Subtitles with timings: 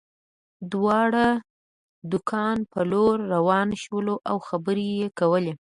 [0.71, 1.25] دواړه
[2.11, 5.53] د کان په لور روان شول او خبرې یې کولې